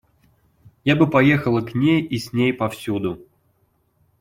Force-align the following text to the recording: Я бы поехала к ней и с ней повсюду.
Я 0.83 0.95
бы 0.95 1.07
поехала 1.07 1.61
к 1.61 1.75
ней 1.75 2.01
и 2.01 2.17
с 2.17 2.33
ней 2.33 2.53
повсюду. 2.53 3.23